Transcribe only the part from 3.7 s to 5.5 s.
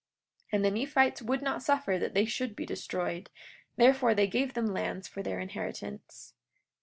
therefore they gave them lands for their